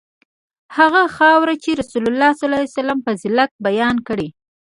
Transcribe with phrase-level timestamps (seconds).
[0.77, 2.29] هغه خاوره چې رسول الله
[3.07, 4.27] فضیلت بیان کړی.